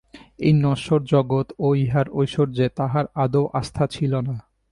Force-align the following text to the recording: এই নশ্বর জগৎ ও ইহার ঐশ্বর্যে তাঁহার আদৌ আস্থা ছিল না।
এই 0.39 0.53
নশ্বর 0.63 1.01
জগৎ 1.05 1.47
ও 1.59 1.67
ইহার 1.75 2.07
ঐশ্বর্যে 2.13 2.65
তাঁহার 2.77 3.05
আদৌ 3.15 3.43
আস্থা 3.53 3.83
ছিল 3.87 4.13
না। 4.27 4.35